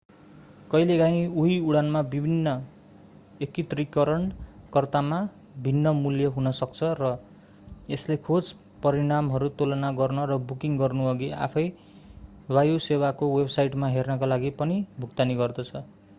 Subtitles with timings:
[0.71, 2.53] कहिलेकाहिँ उही उडानमा विभिन्न
[3.41, 5.19] एकत्रीकरणकर्तामा
[5.63, 7.11] भिन्न मूल्य हुन सक्छ र
[7.89, 8.49] यसले खोज
[8.83, 11.67] परिणामहरू तुलना गर्न र बुकिङ गर्नुअघि आफैँ
[12.49, 15.83] वायुसेवाको वेबसाइटमा हेर्नका लागि पनि भुक्तानी गर्दछ